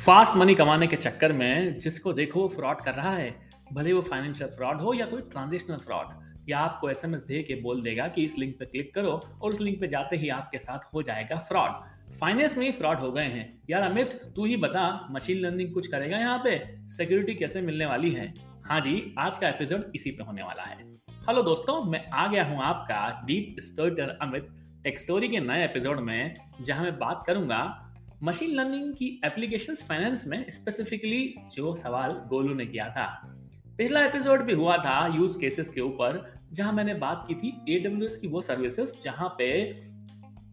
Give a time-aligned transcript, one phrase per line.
[0.00, 3.34] Fast money कमाने के चक्कर में जिसको देखो वो फ्रॉड कर रहा है,
[3.72, 7.82] भले वो फाइनेंशियल फ्रॉड हो या कोई ट्रांजेक्शनल फ्रॉड या आपको एसएमएस दे के बोल
[7.82, 9.10] देगा कि इस लिंक पर क्लिक करो
[9.42, 12.98] और उस लिंक पे जाते ही आपके साथ हो जाएगा फ्रॉड फाइनेंस में ही फ्रॉड
[12.98, 16.58] हो गए हैं। यार अमित, तू ही बता मशीन लर्निंग कुछ करेगा यहाँ पे?
[16.88, 18.32] सिक्योरिटी कैसे मिलने वाली है?
[18.64, 20.78] हाँ जी, आज का एपिसोड इसी पे होने वाला है।
[21.28, 24.48] हेलो दोस्तों, मैं आ गया हूँ आपका डीप स्टोरीटर अमित
[24.84, 27.62] टेक्स्टोरी के नए एपिसोड में, जहाँ मैं बात करूँगा
[28.22, 33.36] मशीन लर्निंग की एप्लीकेशन फाइनेंस में स्पेसिफिकली जो सवाल गोलू ने किया था।
[33.78, 38.08] पिछला एपिसोड भी हुआ था यूज़ केसेस के ऊपर, जहाँ मैंने बात की थी एडब्ल्यू
[38.20, 39.74] की वो सर्विसेज़ जहाँ पे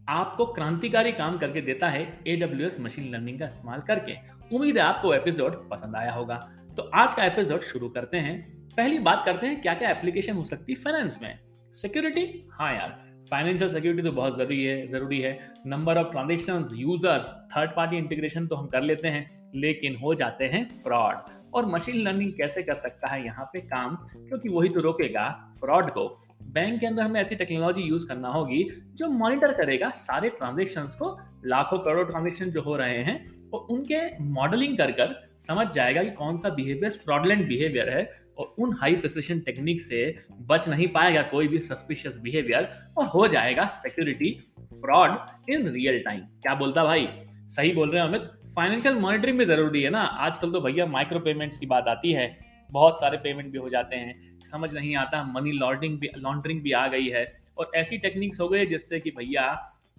[0.08, 4.14] आपको क्रांतिकारी काम करके देता है एडब्ल्यू मशीन लर्निंग का इस्तेमाल करके।
[4.56, 8.98] उम्मीद है आपको एपिसोड पसंद आया होगा। तो आज का एपिसोड शुरू करते हैं। पहली
[8.98, 11.38] बात करते हैं क्या क्या एप्लीकेशन हो सकती है फाइनेंस में?
[11.72, 17.30] सिक्योरिटी हाँ यार। फाइनेंशियल सिक्योरिटी तो बहुत ज़रूरी है ज़रूरी है। Number of transaction users
[17.56, 19.26] third party integration तो हम कर लेते हैं,
[19.56, 23.94] लेकिन हो जाते हैं फ्रॉड और मशीन लर्निंग कैसे कर सकता है यहाँ पे काम?
[24.18, 25.28] क्योंकि वही तो रोकेगा
[25.60, 26.08] फ्रॉड को।
[26.44, 28.62] बैंक के अंदर हमें ऐसी टेक्नोलॉजी यूज़ करना होगी
[28.94, 33.22] जो मॉनिटर करेगा सारे ट्रांजेक्शन को। लाखों करोड़ ट्रांजेक्शन जो हो रहे हैं
[33.54, 38.02] और उनके मॉडलिंग कर कर समझ जाएगा कि कौन सा बिहेवियर फ्रॉडलेंट बिहेवियर है।
[38.38, 40.02] और उन हाई प्रिसिशन टेक्निक से
[40.40, 44.30] बच नहीं पाएगा कोई भी सस्पिशियस बिहेवियर और हो जाएगा security
[44.72, 47.08] fraud in real time क्या बोलता भाई?
[47.48, 51.20] सही बोल रहे हैं अमित। फाइनेंशियल मॉनिटरिंग भी ज़रूरी है ना। आजकल तो भैया माइक्रो
[51.20, 52.32] पेमेंट्स की बात आती है।
[52.70, 56.72] बहुत सारे पेमेंट भी हो जाते हैं। समझ नहीं आता मनी लॉन्ड्रिंग भी लॉन्ड्रिंग भी
[56.72, 57.24] आ गई है।
[57.58, 59.52] और ऐसी टेक्निक्स हो गई जिससे कि भैया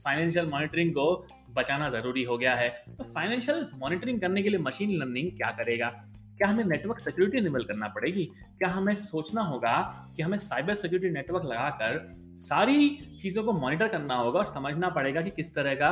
[0.04, 4.98] फाइनेंशियल मॉनिटरिंग को बचाना ज़रूरी हो गया है। तो फाइनेंशियल मॉनिटरिंग करने के लिए मशीन
[4.98, 5.94] लर्निंग क्या करेगा?
[6.40, 8.24] क्या हमें नेटवर्क सिक्योरिटी इनेबल करना पड़ेगी?
[8.58, 9.78] क्या हमें सोचना होगा
[10.18, 12.02] कि हमें साइबर सिक्योरिटी नेटवर्क लगाकर
[12.40, 15.92] सारी चीज़ों को मॉनिटर करना होगा और समझना पड़ेगा कि किस तरह का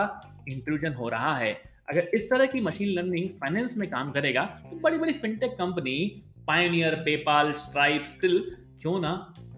[0.50, 1.52] इंट्रूजन हो रहा है?
[1.90, 6.24] अगर इस तरह की मशीन लर्निंग फाइनेंस में काम करेगा तो बड़ी बड़ी fintech company
[6.48, 8.40] pioneer PayPal Stripe skill
[8.82, 9.12] क्यों ना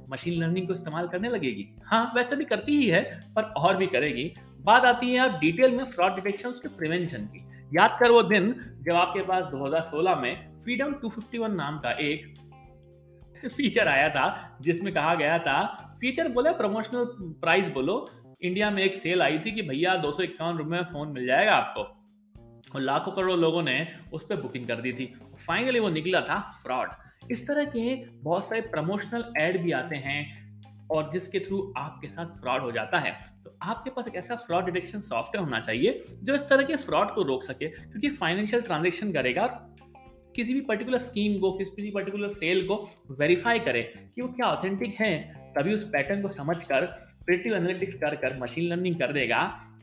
[0.10, 1.68] मशीन लर्निंग को इस्तेमाल करने लगेगी?
[1.86, 3.02] हाँ वैसे भी करती ही है,
[3.36, 7.46] पर और भी करेगी। बात आती है अब डिटेल में फ्रॉड डिटेक्शन के प्रिवेंशन की।
[7.74, 12.34] याद कर वो दिन जब आपके पास 2016 में फ्रीडम 251 नाम का एक
[13.58, 15.66] फीचर आया था, जिसमें कहा गया था
[16.02, 17.06] फीचर बोले प्रमोशनल
[17.42, 18.10] प्राइस बोलो
[18.42, 21.26] इंडिया में एक सेल आई थी कि भैया दो सौ इक्यावन रुपए में फ़ोन मिल
[21.26, 21.82] जाएगा आपको।
[22.76, 25.14] और लाखों करोड़ लोगों ने उस पर बुकिंग कर दी थी।
[25.48, 26.92] फाइनली वो निकला था फ्रॉड
[27.32, 30.49] इस तरह के बहुत सारे प्रमोशनल एड भी आते हैं
[30.92, 33.12] और जिसके थ्रू आपके साथ फ्रॉड हो जाता है।
[33.46, 37.14] तो आपके पास एक ऐसा फ्रॉड डिटेक्शन सॉफ्टवेयर होना चाहिए, जो इस तरह के फ्रॉड
[37.16, 39.48] को रोक सके, क्योंकि फाइनेंशियल ट्रांजेक्शन करेगा
[40.36, 42.76] किसी भी पर्टिकुलर स्कीम को, किसी भी पर्टिकुलर सेल को
[43.12, 45.18] वेरीफाई करे कि वो क्या ऑथेंटिक है,
[45.58, 46.86] तभी उस पैटर्न को समझ कर
[47.26, 49.42] प्रिटिव एनालिटिक्स कर कर मशीन लर्निंग कर देगा,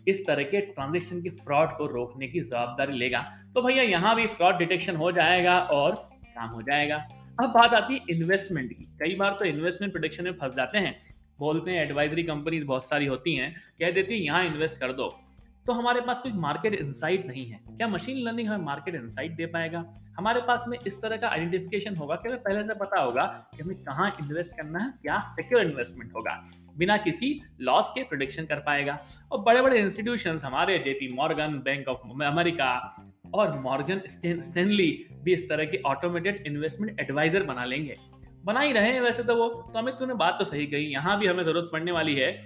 [0.08, 3.20] इस तरह के ट्रांजेक्शन के फ्रॉड को रोकने की जवाबदारी लेगा।
[3.54, 5.94] तो भैया, यहाँ भी फ्रॉड डिटेक्शन हो जाएगा और
[6.26, 6.96] काम हो जाएगा।
[7.40, 11.00] अब बात आती है इन्वेस्टमेंट की। कई बार तो इन्वेस्टमेंट प्रोटेक्शन में फंस जाते हैं।
[11.38, 15.18] बोलते हैं एडवाइजरी कंपनीज़ बहुत सारी होती हैं। कह देती है, यहाँ इन्वेस्ट कर दो।
[15.66, 19.46] तो हमारे पास कोई मार्केट इंसाइट नहीं है। क्या मशीन लर्निंग हमें मार्केट इंसाइट दे
[19.46, 19.84] पाएगा?
[20.18, 23.62] हमारे पास में इस तरह का आइडेंटिफिकेशन होगा कि हमें पहले से पता होगा कि
[23.62, 26.44] हमें कहाँ इन्वेस्ट करना है, क्या सिक्योर इन्वेस्टमेंट होगा।
[26.78, 28.98] बिना किसी लॉस के प्रोडिक्शन कर पाएगा।
[29.32, 32.96] और बड़े बड़े इंस्टीट्यूशन हमारे JP Morgan bank of America
[33.36, 34.90] और मॉर्गन स्टेनली
[35.24, 37.96] भी इस तरह के ऑटोमेटेड इन्वेस्टमेंट एडवाइजर बना लेंगे।
[38.44, 41.18] बना ही रहे हैं वैसे तो वो। तो अमित, तूने बात तो सही कही। यहाँ
[41.20, 42.36] भी हमें ज़रूरत पड़ने वाली है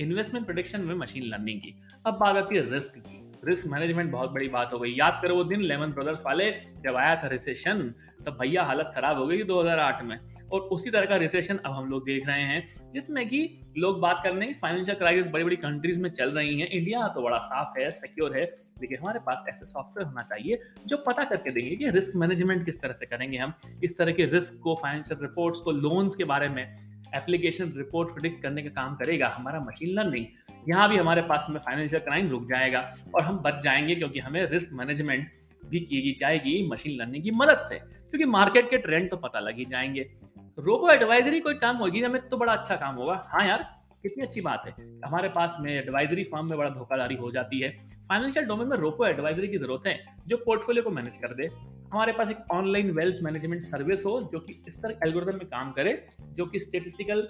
[0.00, 1.74] इन्वेस्टमेंट प्रोडिक्शन में मशीन लर्निंग की।
[2.06, 5.34] अब बात आती है रिस्क की। रिस्क मैनेजमेंट बहुत बड़ी बात हो गई। याद करो
[5.34, 7.94] वो दिन लेमन ब्रदर्स वाले जब आया था रिसेशन
[8.26, 10.18] तब भैया हालत खराब हो गई थी 2008 में।
[10.52, 13.40] और उसी तरह का रिसेशन अब हम लोग देख रहे हैं, जिसमें कि
[13.78, 17.06] लोग बात कर रहे हैं फाइनेंशियल क्राइसिस बड़ी बड़ी कंट्रीज़ में चल रही हैं। इंडिया
[17.08, 18.44] तो बड़ा साफ़ है सिक्योर है,
[18.80, 22.80] लेकिन हमारे पास ऐसे सॉफ्टवेयर होना चाहिए जो पता करके देंगे कि रिस्क मैनेजमेंट किस
[22.80, 23.52] तरह से करेंगे हम।
[23.84, 26.70] इस तरह के रिस्क को फाइनेंशियल रिपोर्ट्स को लोन्स के बारे में
[27.14, 30.26] एप्लीकेशन रिपोर्ट प्रिडिक्ट करने का काम करेगा, हमारा मशीन लर्निंग
[30.68, 32.80] यहाँ भी हमारे पास में फाइनेंशियल क्राइम रुक जाएगा
[33.14, 35.28] और हम बच जाएँगे क्योंकि हमें रिस्क मैनेजमेंट
[35.62, 39.58] भी की जाएगी मशीन लर्निंग की मदद से, क्योंकि मार्केट के ट्रेंड तो पता लग
[39.58, 40.10] ही जाएँगे।
[40.58, 43.68] रोबो एडवाइजरी कोई काम होगी, हमें तो बड़ा अच्छा काम होगा। हाँ यार
[44.08, 44.74] कितनी अच्छी बात है।
[45.06, 47.70] हमारे पास में एडवाइजरी फर्म में बड़ा धोखाधड़ी हो जाती है।
[48.08, 51.46] फाइनेंशियल डोमेन में रोपो एडवाइजरी की ज़रूरत है, जो पोर्टफोलियो को मैनेज कर दे।
[51.92, 55.72] हमारे पास एक ऑनलाइन वेल्थ मैनेजमेंट सर्विस हो, जो कि इस तरह एल्गोरिदम में काम
[55.72, 57.28] करे, जो कि स्टेटिस्टिकल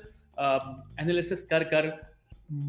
[1.01, 1.93] एनालिसिस कर कर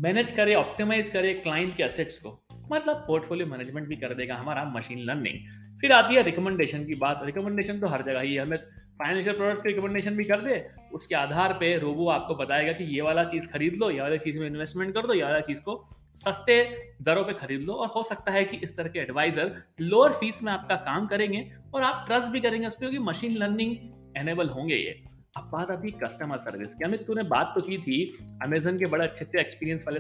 [0.02, 2.40] मैनेज करे ऑप्टिमाइज करे क्लाइंट के असेट्स को।
[2.72, 7.22] मतलब पोर्टफोलियो मैनेजमेंट भी कर देगा हमारा मशीन लर्निंग फिर आती है रिकमेंडेशन की बात।
[7.26, 8.58] रिकमेंडेशन तो हर जगह ही है। हमें
[9.00, 13.02] फाइनेंशियल प्रोडक्ट्स की रिकमेंडेशन भी कर दे, उसके आधार पे रोबो आपको बताएगा कि ये
[13.02, 15.84] वाला चीज़ खरीद लो, ये वाली चीज़ में इन्वेस्टमेंट कर दो, ये वाला चीज़ को
[16.16, 16.64] सस्ते
[17.02, 19.52] दरों पे खरीद लो। और हो सकता है कि इस तरह के एडवाइजर
[19.82, 23.38] लोअर फ़ीस में आपका काम करेंगे और आप ट्रस्ट भी करेंगे उस पर क्योंकि मशीन
[23.38, 23.76] लर्निंग
[24.18, 25.02] एनेबल होंगे ये।
[25.36, 27.98] अब बात आती है कस्टमर सर्विस की। अमित, तूने बात तो की थी
[28.44, 30.00] अमेजन के बड़े अच्छे अच्छे एक्सपीरियंस वाले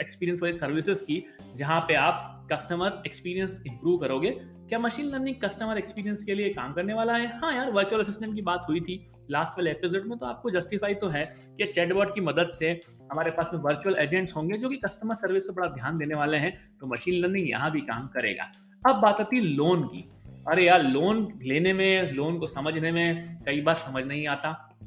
[0.00, 1.22] एक्सपीरियंस वाले सर्विसेज़ की,
[1.56, 4.30] जहाँ पे आप कस्टमर एक्सपीरियंस इंप्रूव करोगे।
[4.68, 7.38] क्या मशीन लर्निंग कस्टमर एक्सपीरियंस के लिए काम करने वाला है?
[7.38, 10.94] हाँ यार वर्चुअल असिस्टेंट की बात हुई थी लास्ट वाले एपिसोड में तो आपको जस्टिफाई
[10.94, 11.24] तो है
[11.58, 12.70] कि चैटबॉट की मदद से
[13.12, 16.36] हमारे पास में वर्चुअल एजेंट्स होंगे, जो कि कस्टमर सर्विस पर बड़ा ध्यान देने वाले
[16.36, 18.52] हैं तो मशीन लर्निंग यहाँ भी काम करेगा।
[18.82, 20.08] अब बात आती है लोन की।
[20.48, 24.78] अरे यार लोन लेने में लोन को समझने में कई बार समझ नहीं आता।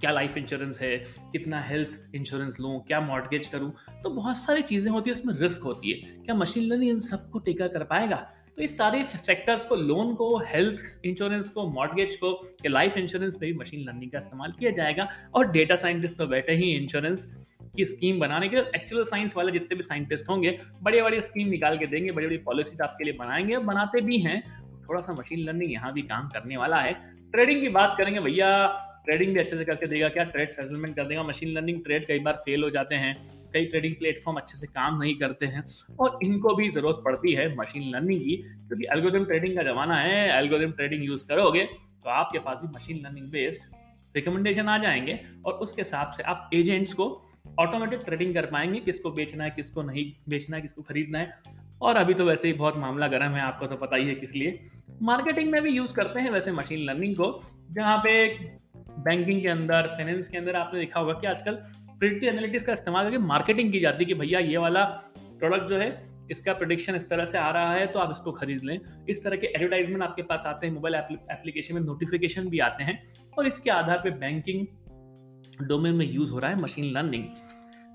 [0.00, 0.96] क्या लाइफ इंश्योरेंस है?
[1.32, 2.84] कितना हेल्थ इंश्योरेंस लूँ?
[2.86, 3.72] क्या मॉडगेज करूँ?
[4.02, 7.38] तो बहुत सारी चीज़ें होती है, उसमें रिस्क होती है। क्या मशीन लर्निंग इन सबको
[7.38, 8.16] टेकर कर पाएगा?
[8.56, 13.38] तो इस सारे सेक्टर्स को लोन को हेल्थ इंश्योरेंस को मॉडगेज को, या लाइफ इंश्योरेंस
[13.42, 17.46] में भी मशीन लर्निंग का इस्तेमाल किया जाएगा। और डेटा साइंटिस्ट तो बैठे ही इंश्योरेंस
[17.76, 21.48] की स्कीम बनाने के लिए एक्चुअल साइंस वाले जितने भी साइंटिस्ट होंगे बड़े बड़े स्कीम
[21.48, 25.40] निकाल के देंगे बड़ी बड़ी पॉलिसीज़ आपके लिए बनाएँगे, बनाते भी हैं थोड़ा सा मशीन
[25.40, 26.92] लर्निंग यहाँ भी काम करने वाला है।
[27.32, 28.50] ट्रेडिंग की बात करेंगे भैया
[29.04, 30.24] ट्रेडिंग भी अच्छे से करके देगा क्या?
[30.24, 33.16] ट्रेड सेटलमेंट कर देगा। मशीन लर्निंग ट्रेड कई बार फेल हो जाते हैं।
[33.52, 35.64] कई ट्रेडिंग प्लेटफॉर्म अच्छे से काम नहीं करते हैं।
[36.00, 40.38] और इनको भी ज़रूरत पड़ती है मशीन लर्निंग की, क्योंकि एल्गोरिथम ट्रेडिंग का जमाना है
[40.38, 43.76] एल्गोरिथम ट्रेडिंग यूज़ करोगे तो आपके पास भी मशीन लर्निंग बेस्ड
[44.16, 47.06] रिकमेंडेशन आ जाएँगे और उसके हिसाब से आप एजेंट्स को
[47.60, 51.26] ऑटोमेटिक ट्रेडिंग कर पाएँगे। किसको बेचना है, किसको नहीं बेचना है, किसको खरीदना है।
[51.80, 54.34] और अभी तो वैसे ही बहुत मामला गर्म है, आपको तो पता ही है किस
[54.34, 54.60] लिए।
[55.02, 57.38] मार्केटिंग में भी यूज़ करते हैं वैसे मशीन लर्निंग को,
[57.72, 58.28] जहाँ पे
[59.00, 61.54] बैंकिंग के अंदर फाइनेंस के अंदर आपने देखा होगा कि आजकल
[61.90, 64.84] प्रिडिक्टिव एनालिटिक्स का इस्तेमाल करके मार्केटिंग की जाती है कि भैया ये वाला
[65.16, 65.88] प्रोडक्ट जो है,
[66.30, 68.78] इसका प्रोडिक्शन इस तरह से आ रहा है तो आप इसको खरीद लें।
[69.08, 73.00] इस तरह के एडवर्टाइजमेंट आपके पास आते हैं मोबाइल एप्लीकेशन में नोटिफिकेशन भी आते हैं,
[73.38, 74.66] और इसके आधार पर बैंकिंग
[75.68, 77.24] डोमेन में यूज़ हो रहा है मशीन लर्निंग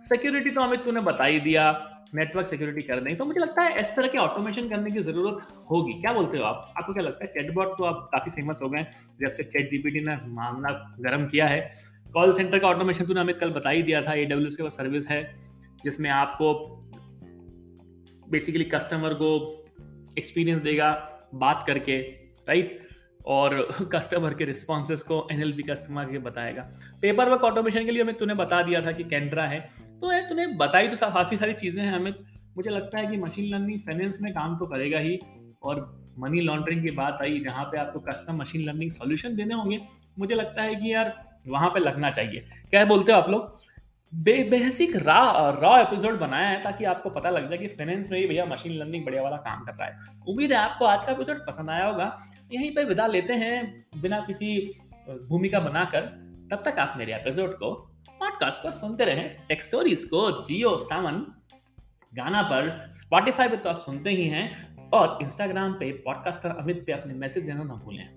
[0.01, 1.71] सिक्योरिटी तो अमित तूने बता ही दिया
[2.15, 5.48] नेटवर्क सिक्योरिटी कर दें। तो मुझे लगता है इस तरह के ऑटोमेशन करने की ज़रूरत
[5.71, 6.74] होगी। क्या बोलते हो आप?
[6.77, 8.86] आपको क्या लगता है चैटबॉट तो आप काफ़ी फ़ेमस हो गए
[9.21, 10.69] जब से चैट जीपीटी ने मामला
[11.00, 11.68] गर्म किया है।
[12.13, 14.77] कॉल सेंटर का ऑटोमेशन तूने अमित कल बता ही दिया था ए डब्ल्यू के पास
[14.77, 15.21] सर्विस है,
[15.83, 16.54] जिसमें आपको
[18.30, 19.31] बेसिकली कस्टमर को
[20.18, 20.92] एक्सपीरियंस देगा,
[21.36, 21.98] बात करके
[22.48, 22.80] राइट
[23.25, 23.56] और
[23.94, 26.62] कस्टमर के रिस्पॉन्सेस को एनएलपी का इस्तेमाल करके बताएगा।
[27.02, 29.60] पेपर वर्क ऑटोमेशन के लिए हमें तूने बता दिया था कि कैंड्रा है।
[30.02, 32.14] तो तूने बताई तो काफ़ी सारी चीज़ें हैं हमें।
[32.58, 35.20] मुझे लगता है कि मशीन लर्निंग फाइनेंस में काम तो करेगा ही।
[35.64, 35.78] और
[36.20, 39.80] मनी लॉन्ड्रिंग की बात आई जहाँ पे आपको कस्टम मशीन लर्निंग सॉल्यूशन देने होंगे,
[40.19, 41.14] मुझे लगता है कि यार,
[41.48, 43.58] वहाँ पे लगना चाहिए। क्या बोलते हो आप लोग?
[44.13, 48.19] बे बेसिक रॉ रॉ एपिसोड बनाया है ताकि आपको पता लग जाए कि फाइनेंस में
[48.19, 51.12] ही भैया मशीन लर्निंग बढ़िया वाला काम कर रहा है। उम्मीद है आपको आज का
[51.12, 52.15] एपिसोड पसंद आया होगा।
[52.54, 54.57] यहीं पे विदा लेते हैं बिना किसी
[55.30, 56.01] भूमिका बनाकर।
[56.51, 57.74] तब तक आप मेरे एपिसोड को
[58.10, 61.25] पॉडकास्ट को सुनते रहें। टेक स्टोरीज को जियो सावन,
[62.13, 66.92] गाना पर स्पॉटिफाई पे तो आप सुनते ही हैं और इंस्टाग्राम पे पॉडकास्टर अमित पे
[66.92, 68.07] अपने मैसेज देना ना भूलें।